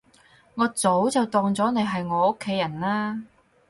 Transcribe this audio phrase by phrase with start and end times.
[0.55, 3.21] 我早就當咗你係我屋企人喇